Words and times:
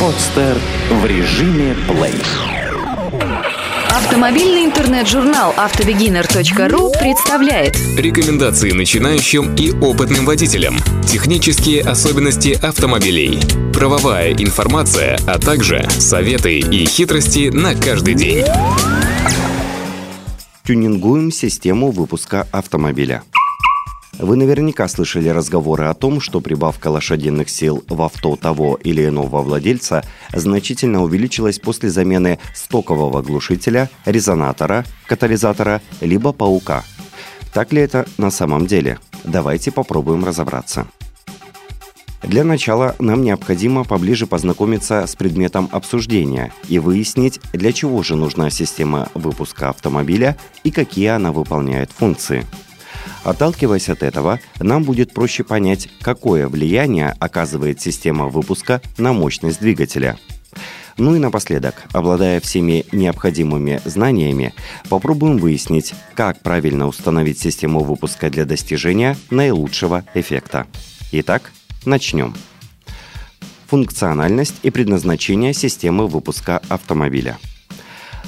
Подстер 0.00 0.58
в 0.90 1.06
режиме 1.06 1.74
плей. 1.88 2.12
Автомобильный 3.88 4.66
интернет-журнал 4.66 5.54
автобегинер.ру 5.56 6.92
представляет 7.00 7.78
Рекомендации 7.96 8.72
начинающим 8.72 9.54
и 9.54 9.72
опытным 9.72 10.26
водителям. 10.26 10.76
Технические 11.06 11.80
особенности 11.80 12.58
автомобилей. 12.62 13.40
Правовая 13.72 14.34
информация, 14.34 15.18
а 15.26 15.38
также 15.38 15.88
советы 15.88 16.58
и 16.58 16.84
хитрости 16.84 17.48
на 17.48 17.74
каждый 17.74 18.14
день. 18.14 18.44
Тюнингуем 20.64 21.32
систему 21.32 21.90
выпуска 21.90 22.46
автомобиля. 22.52 23.22
Вы 24.18 24.36
наверняка 24.36 24.88
слышали 24.88 25.28
разговоры 25.28 25.84
о 25.84 25.94
том, 25.94 26.20
что 26.22 26.40
прибавка 26.40 26.88
лошадиных 26.88 27.50
сил 27.50 27.84
в 27.86 28.00
авто 28.00 28.36
того 28.36 28.78
или 28.82 29.06
иного 29.06 29.42
владельца 29.42 30.04
значительно 30.32 31.02
увеличилась 31.02 31.58
после 31.58 31.90
замены 31.90 32.38
стокового 32.54 33.20
глушителя, 33.20 33.90
резонатора, 34.06 34.84
катализатора, 35.06 35.82
либо 36.00 36.32
паука. 36.32 36.82
Так 37.52 37.72
ли 37.72 37.82
это 37.82 38.06
на 38.16 38.30
самом 38.30 38.66
деле? 38.66 38.98
Давайте 39.24 39.70
попробуем 39.70 40.24
разобраться. 40.24 40.86
Для 42.22 42.42
начала 42.42 42.96
нам 42.98 43.22
необходимо 43.22 43.84
поближе 43.84 44.26
познакомиться 44.26 45.06
с 45.06 45.14
предметом 45.14 45.68
обсуждения 45.72 46.52
и 46.68 46.78
выяснить, 46.78 47.40
для 47.52 47.72
чего 47.72 48.02
же 48.02 48.16
нужна 48.16 48.48
система 48.48 49.10
выпуска 49.14 49.68
автомобиля 49.68 50.36
и 50.64 50.70
какие 50.70 51.08
она 51.08 51.32
выполняет 51.32 51.92
функции– 51.92 52.46
Отталкиваясь 53.24 53.88
от 53.88 54.02
этого, 54.02 54.38
нам 54.60 54.84
будет 54.84 55.12
проще 55.12 55.42
понять, 55.42 55.88
какое 56.00 56.48
влияние 56.48 57.14
оказывает 57.18 57.80
система 57.80 58.28
выпуска 58.28 58.80
на 58.98 59.12
мощность 59.12 59.60
двигателя. 59.60 60.16
Ну 60.98 61.14
и 61.14 61.18
напоследок, 61.18 61.82
обладая 61.92 62.40
всеми 62.40 62.86
необходимыми 62.92 63.80
знаниями, 63.84 64.54
попробуем 64.88 65.36
выяснить, 65.36 65.94
как 66.14 66.40
правильно 66.40 66.86
установить 66.86 67.38
систему 67.38 67.80
выпуска 67.80 68.30
для 68.30 68.46
достижения 68.46 69.16
наилучшего 69.30 70.04
эффекта. 70.14 70.66
Итак, 71.12 71.52
начнем. 71.84 72.34
Функциональность 73.66 74.54
и 74.62 74.70
предназначение 74.70 75.52
системы 75.52 76.06
выпуска 76.06 76.62
автомобиля. 76.68 77.38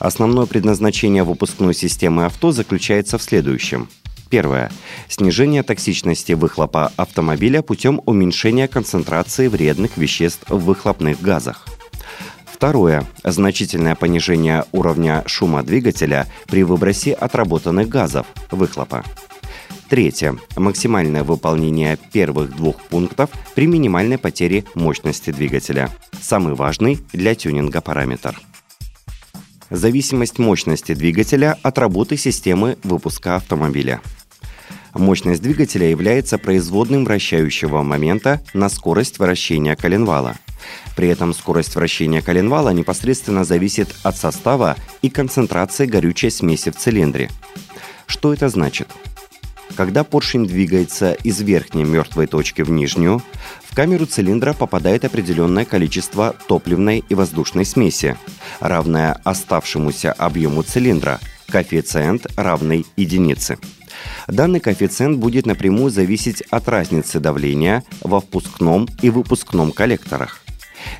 Основное 0.00 0.46
предназначение 0.46 1.24
выпускной 1.24 1.74
системы 1.74 2.26
авто 2.26 2.52
заключается 2.52 3.16
в 3.16 3.22
следующем– 3.22 3.88
Первое. 4.30 4.70
Снижение 5.08 5.64
токсичности 5.64 6.32
выхлопа 6.32 6.92
автомобиля 6.96 7.62
путем 7.62 8.00
уменьшения 8.06 8.68
концентрации 8.68 9.48
вредных 9.48 9.96
веществ 9.96 10.48
в 10.48 10.64
выхлопных 10.64 11.20
газах. 11.20 11.66
Второе. 12.46 13.04
Значительное 13.24 13.96
понижение 13.96 14.64
уровня 14.70 15.24
шума 15.26 15.64
двигателя 15.64 16.28
при 16.46 16.62
выбросе 16.62 17.12
отработанных 17.12 17.88
газов 17.88 18.26
выхлопа. 18.52 19.04
Третье. 19.88 20.36
Максимальное 20.56 21.24
выполнение 21.24 21.98
первых 22.12 22.54
двух 22.54 22.76
пунктов 22.82 23.30
при 23.56 23.66
минимальной 23.66 24.18
потере 24.18 24.64
мощности 24.76 25.30
двигателя. 25.32 25.90
Самый 26.20 26.54
важный 26.54 27.00
для 27.12 27.34
тюнинга 27.34 27.80
параметр. 27.80 28.38
Зависимость 29.70 30.38
мощности 30.38 30.94
двигателя 30.94 31.56
от 31.62 31.78
работы 31.78 32.16
системы 32.16 32.76
выпуска 32.84 33.36
автомобиля. 33.36 34.00
Мощность 34.94 35.42
двигателя 35.42 35.88
является 35.88 36.38
производным 36.38 37.04
вращающего 37.04 37.82
момента 37.82 38.42
на 38.54 38.68
скорость 38.68 39.18
вращения 39.18 39.76
коленвала. 39.76 40.36
При 40.96 41.08
этом 41.08 41.32
скорость 41.32 41.74
вращения 41.76 42.20
коленвала 42.20 42.70
непосредственно 42.70 43.44
зависит 43.44 43.94
от 44.02 44.16
состава 44.16 44.76
и 45.02 45.08
концентрации 45.08 45.86
горючей 45.86 46.30
смеси 46.30 46.70
в 46.70 46.76
цилиндре. 46.76 47.30
Что 48.06 48.34
это 48.34 48.48
значит? 48.48 48.88
Когда 49.76 50.04
поршень 50.04 50.46
двигается 50.46 51.12
из 51.12 51.40
верхней 51.40 51.84
мертвой 51.84 52.26
точки 52.26 52.62
в 52.62 52.70
нижнюю, 52.70 53.22
в 53.64 53.74
камеру 53.74 54.04
цилиндра 54.04 54.52
попадает 54.52 55.04
определенное 55.04 55.64
количество 55.64 56.34
топливной 56.48 57.04
и 57.08 57.14
воздушной 57.14 57.64
смеси, 57.64 58.16
равное 58.58 59.20
оставшемуся 59.24 60.12
объему 60.12 60.62
цилиндра, 60.62 61.20
коэффициент 61.48 62.26
равный 62.36 62.84
единице. 62.96 63.58
Данный 64.28 64.60
коэффициент 64.60 65.18
будет 65.18 65.46
напрямую 65.46 65.90
зависеть 65.90 66.42
от 66.50 66.68
разницы 66.68 67.20
давления 67.20 67.84
во 68.00 68.20
впускном 68.20 68.88
и 69.02 69.10
выпускном 69.10 69.72
коллекторах. 69.72 70.40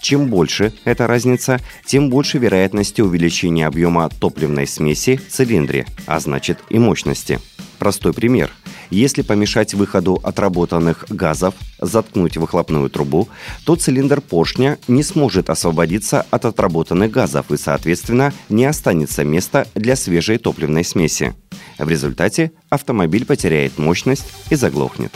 Чем 0.00 0.28
больше 0.28 0.72
эта 0.84 1.06
разница, 1.06 1.60
тем 1.84 2.10
больше 2.10 2.38
вероятности 2.38 3.00
увеличения 3.00 3.66
объема 3.66 4.08
топливной 4.08 4.66
смеси 4.66 5.16
в 5.16 5.28
цилиндре, 5.30 5.86
а 6.06 6.20
значит 6.20 6.58
и 6.68 6.78
мощности. 6.78 7.40
Простой 7.78 8.12
пример. 8.12 8.52
Если 8.90 9.22
помешать 9.22 9.74
выходу 9.74 10.20
отработанных 10.22 11.06
газов, 11.08 11.54
заткнуть 11.80 12.36
выхлопную 12.36 12.88
трубу, 12.88 13.28
то 13.64 13.74
цилиндр 13.76 14.20
поршня 14.20 14.78
не 14.86 15.02
сможет 15.02 15.50
освободиться 15.50 16.24
от 16.30 16.44
отработанных 16.44 17.10
газов 17.10 17.50
и, 17.50 17.56
соответственно, 17.56 18.32
не 18.48 18.64
останется 18.64 19.24
места 19.24 19.66
для 19.74 19.96
свежей 19.96 20.38
топливной 20.38 20.84
смеси. 20.84 21.34
В 21.78 21.88
результате 21.88 22.52
автомобиль 22.68 23.24
потеряет 23.24 23.78
мощность 23.78 24.32
и 24.50 24.54
заглохнет. 24.54 25.12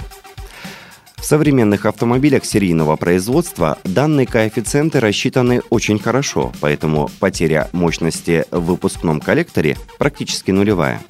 В 1.16 1.24
современных 1.24 1.84
автомобилях 1.84 2.46
серийного 2.46 2.96
производства 2.96 3.78
данные 3.84 4.26
коэффициенты 4.26 5.00
рассчитаны 5.00 5.60
очень 5.68 5.98
хорошо, 5.98 6.50
поэтому 6.60 7.10
потеря 7.20 7.68
мощности 7.72 8.46
в 8.50 8.60
выпускном 8.60 9.20
коллекторе 9.20 9.76
практически 9.98 10.50
нулевая. 10.50 11.02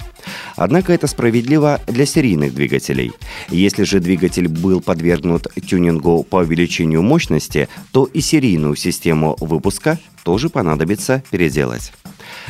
Однако 0.55 0.93
это 0.93 1.07
справедливо 1.07 1.79
для 1.87 2.05
серийных 2.05 2.53
двигателей. 2.53 3.11
Если 3.49 3.83
же 3.83 3.99
двигатель 3.99 4.47
был 4.47 4.81
подвергнут 4.81 5.47
тюнингу 5.67 6.23
по 6.23 6.37
увеличению 6.37 7.01
мощности, 7.01 7.69
то 7.91 8.05
и 8.05 8.21
серийную 8.21 8.75
систему 8.75 9.35
выпуска 9.39 9.99
тоже 10.23 10.49
понадобится 10.49 11.23
переделать. 11.31 11.91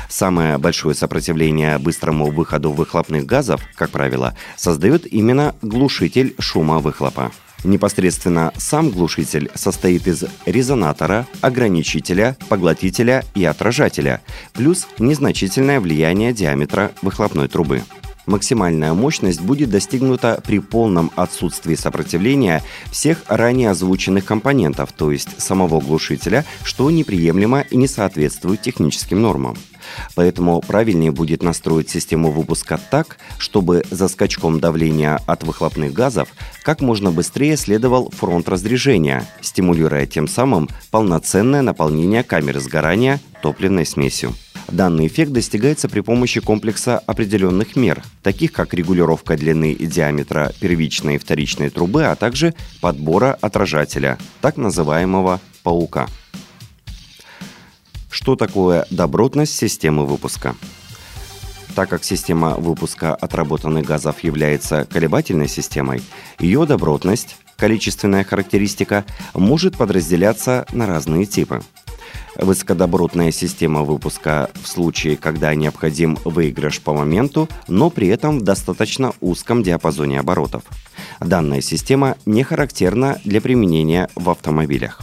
Самое 0.09 0.57
большое 0.57 0.93
сопротивление 0.93 1.77
быстрому 1.77 2.31
выходу 2.31 2.71
выхлопных 2.71 3.25
газов, 3.25 3.61
как 3.75 3.91
правило, 3.91 4.35
создает 4.57 5.11
именно 5.11 5.55
глушитель 5.61 6.35
шума 6.39 6.79
выхлопа. 6.79 7.31
Непосредственно 7.63 8.51
сам 8.57 8.89
глушитель 8.89 9.51
состоит 9.53 10.07
из 10.07 10.23
резонатора, 10.45 11.27
ограничителя, 11.41 12.35
поглотителя 12.49 13.23
и 13.35 13.45
отражателя, 13.45 14.21
плюс 14.53 14.87
незначительное 14.97 15.79
влияние 15.79 16.33
диаметра 16.33 16.91
выхлопной 17.01 17.47
трубы. 17.47 17.83
Максимальная 18.25 18.93
мощность 18.93 19.41
будет 19.41 19.69
достигнута 19.69 20.41
при 20.45 20.59
полном 20.59 21.11
отсутствии 21.15 21.75
сопротивления 21.75 22.63
всех 22.91 23.23
ранее 23.27 23.71
озвученных 23.71 24.25
компонентов, 24.25 24.91
то 24.91 25.11
есть 25.11 25.41
самого 25.41 25.79
глушителя, 25.81 26.45
что 26.63 26.89
неприемлемо 26.91 27.61
и 27.61 27.77
не 27.77 27.87
соответствует 27.87 28.61
техническим 28.61 29.21
нормам. 29.21 29.57
Поэтому 30.15 30.61
правильнее 30.61 31.11
будет 31.11 31.43
настроить 31.43 31.89
систему 31.89 32.31
выпуска 32.31 32.79
так, 32.89 33.17
чтобы 33.37 33.83
за 33.89 34.07
скачком 34.07 34.59
давления 34.59 35.19
от 35.27 35.43
выхлопных 35.43 35.93
газов 35.93 36.29
как 36.63 36.81
можно 36.81 37.11
быстрее 37.11 37.57
следовал 37.57 38.11
фронт 38.11 38.47
разрежения, 38.49 39.27
стимулируя 39.41 40.05
тем 40.05 40.27
самым 40.27 40.69
полноценное 40.91 41.61
наполнение 41.61 42.23
камеры 42.23 42.59
сгорания 42.59 43.19
топливной 43.41 43.85
смесью. 43.85 44.33
Данный 44.71 45.07
эффект 45.07 45.31
достигается 45.31 45.89
при 45.89 45.99
помощи 45.99 46.39
комплекса 46.39 46.99
определенных 46.99 47.75
мер, 47.75 48.03
таких 48.23 48.53
как 48.53 48.73
регулировка 48.73 49.35
длины 49.35 49.73
и 49.73 49.85
диаметра 49.85 50.53
первичной 50.59 51.15
и 51.15 51.17
вторичной 51.17 51.69
трубы, 51.69 52.05
а 52.05 52.15
также 52.15 52.53
подбора 52.79 53.37
отражателя, 53.41 54.17
так 54.39 54.55
называемого 54.57 55.41
«паука». 55.63 56.07
Что 58.11 58.35
такое 58.35 58.85
добротность 58.91 59.55
системы 59.55 60.05
выпуска? 60.05 60.55
Так 61.73 61.89
как 61.89 62.03
система 62.03 62.55
выпуска 62.55 63.15
отработанных 63.15 63.85
газов 63.85 64.19
является 64.23 64.85
колебательной 64.85 65.47
системой, 65.47 66.03
ее 66.37 66.67
добротность, 66.67 67.37
количественная 67.57 68.23
характеристика, 68.23 69.05
может 69.33 69.77
подразделяться 69.77 70.67
на 70.71 70.85
разные 70.85 71.25
типы– 71.25 71.63
Высокодобротная 72.35 73.31
система 73.31 73.83
выпуска 73.83 74.49
в 74.63 74.67
случае, 74.67 75.17
когда 75.17 75.53
необходим 75.53 76.17
выигрыш 76.23 76.81
по 76.81 76.93
моменту, 76.93 77.49
но 77.67 77.89
при 77.89 78.07
этом 78.07 78.39
в 78.39 78.43
достаточно 78.43 79.13
узком 79.19 79.63
диапазоне 79.63 80.19
оборотов. 80.19 80.63
Данная 81.19 81.61
система 81.61 82.17
не 82.25 82.43
характерна 82.43 83.19
для 83.25 83.41
применения 83.41 84.09
в 84.15 84.29
автомобилях. 84.29 85.01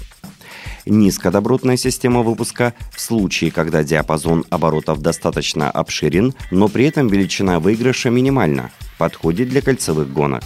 Низкодобротная 0.89 1.77
система 1.77 2.23
выпуска 2.23 2.75
в 2.93 3.01
случае, 3.01 3.51
когда 3.51 3.85
диапазон 3.85 4.45
оборотов 4.51 5.01
достаточно 5.01 5.71
обширен, 5.71 6.35
но 6.51 6.69
при 6.69 6.87
этом 6.87 7.09
величина 7.09 7.61
выигрыша 7.61 8.11
минимальна, 8.11 8.71
подходит 8.99 9.49
для 9.49 9.63
кольцевых 9.63 10.13
гонок. 10.13 10.43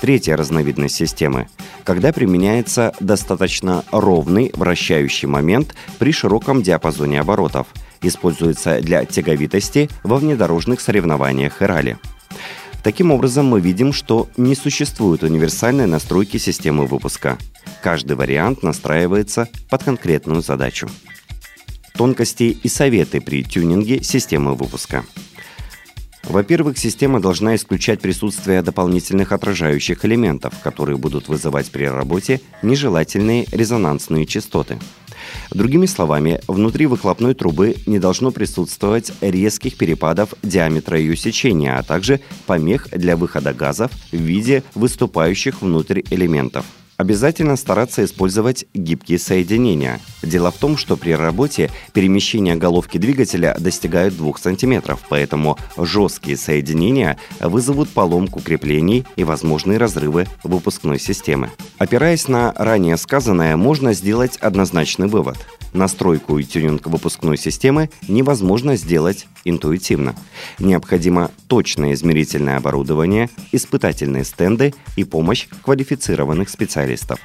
Третья 0.00 0.36
разновидность 0.36 0.96
системы– 0.96 1.48
когда 1.88 2.12
применяется 2.12 2.92
достаточно 3.00 3.82
ровный 3.92 4.52
вращающий 4.54 5.26
момент 5.26 5.74
при 5.98 6.12
широком 6.12 6.62
диапазоне 6.62 7.18
оборотов, 7.18 7.66
используется 8.02 8.82
для 8.82 9.06
тяговитости 9.06 9.88
во 10.02 10.18
внедорожных 10.18 10.82
соревнованиях 10.82 11.62
и 11.62 11.64
ралли. 11.64 11.96
Таким 12.88 13.10
образом, 13.10 13.44
мы 13.44 13.60
видим, 13.60 13.92
что 13.92 14.30
не 14.38 14.54
существует 14.54 15.22
универсальной 15.22 15.84
настройки 15.84 16.38
системы 16.38 16.86
выпуска. 16.86 17.36
Каждый 17.82 18.16
вариант 18.16 18.62
настраивается 18.62 19.46
под 19.68 19.84
конкретную 19.84 20.40
задачу. 20.40 20.88
Тонкости 21.92 22.44
и 22.44 22.66
советы 22.66 23.20
при 23.20 23.44
тюнинге 23.44 24.02
системы 24.02 24.54
выпуска– 24.54 25.04
во-первых, 26.28 26.76
система 26.76 27.20
должна 27.20 27.56
исключать 27.56 28.00
присутствие 28.00 28.60
дополнительных 28.60 29.32
отражающих 29.32 30.04
элементов, 30.04 30.52
которые 30.62 30.98
будут 30.98 31.28
вызывать 31.28 31.70
при 31.70 31.84
работе 31.84 32.42
нежелательные 32.62 33.46
резонансные 33.50 34.26
частоты. 34.26 34.78
Другими 35.50 35.86
словами, 35.86 36.40
внутри 36.48 36.86
выхлопной 36.86 37.34
трубы 37.34 37.76
не 37.86 37.98
должно 37.98 38.30
присутствовать 38.30 39.12
резких 39.20 39.76
перепадов 39.76 40.34
диаметра 40.42 40.98
ее 40.98 41.16
сечения, 41.16 41.76
а 41.76 41.82
также 41.82 42.20
помех 42.46 42.88
для 42.90 43.16
выхода 43.16 43.52
газов 43.52 43.90
в 44.12 44.16
виде 44.16 44.62
выступающих 44.74 45.62
внутрь 45.62 46.02
элементов– 46.10 46.64
Обязательно 46.98 47.54
стараться 47.54 48.04
использовать 48.04 48.66
гибкие 48.74 49.20
соединения. 49.20 50.00
Дело 50.20 50.50
в 50.50 50.56
том, 50.56 50.76
что 50.76 50.96
при 50.96 51.12
работе 51.12 51.70
перемещение 51.92 52.56
головки 52.56 52.98
двигателя 52.98 53.56
достигают 53.56 54.16
2 54.16 54.32
см, 54.36 54.98
поэтому 55.08 55.56
жесткие 55.76 56.36
соединения 56.36 57.16
вызовут 57.38 57.88
поломку 57.90 58.40
креплений 58.40 59.06
и 59.14 59.22
возможные 59.22 59.78
разрывы 59.78 60.26
выпускной 60.42 60.98
системы. 60.98 61.50
Опираясь 61.78 62.26
на 62.26 62.52
ранее 62.56 62.96
сказанное, 62.96 63.56
можно 63.56 63.92
сделать 63.92 64.36
однозначный 64.38 65.06
вывод. 65.06 65.38
Настройку 65.72 66.38
и 66.38 66.44
тюнинг 66.44 66.86
выпускной 66.86 67.36
системы 67.36 67.90
невозможно 68.08 68.76
сделать 68.76 69.26
интуитивно. 69.44 70.14
Необходимо 70.58 71.30
точное 71.46 71.94
измерительное 71.94 72.56
оборудование, 72.56 73.30
испытательные 73.52 74.24
стенды 74.24 74.74
и 74.96 75.04
помощь 75.04 75.46
квалифицированных 75.62 76.48
специалистов. 76.48 77.20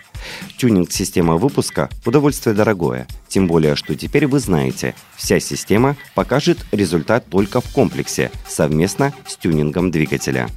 Тюнинг 0.57 0.91
системы 0.91 1.37
выпуска– 1.37 1.89
удовольствие 2.05 2.55
дорогое, 2.55 3.07
тем 3.27 3.47
более, 3.47 3.75
что 3.75 3.95
теперь 3.95 4.27
вы 4.27 4.39
знаете, 4.39 4.95
вся 5.15 5.39
система 5.39 5.97
покажет 6.15 6.65
результат 6.71 7.25
только 7.29 7.61
в 7.61 7.69
комплексе, 7.73 8.31
совместно 8.47 9.13
с 9.27 9.35
тюнингом 9.35 9.91
двигателя. 9.91 10.49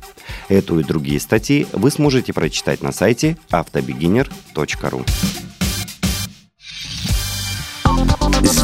Эту 0.49 0.81
и 0.81 0.85
другие 0.85 1.21
статьи 1.21 1.67
вы 1.73 1.91
сможете 1.91 2.33
прочитать 2.33 2.83
на 2.83 2.93
сайте 2.93 3.37
автобегинер.ру. 3.51 5.05